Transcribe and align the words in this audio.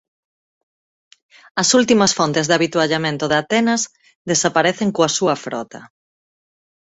As 1.61 1.69
últimas 1.79 2.11
fontes 2.17 2.45
de 2.47 2.55
avituallamento 2.57 3.25
de 3.27 3.37
Atenas 3.43 3.81
desaparecen 4.29 4.89
coa 4.95 5.13
súa 5.17 5.35
frota. 5.45 5.81